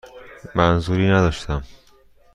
منظوری 0.55 1.07
نداشتم. 1.09 1.63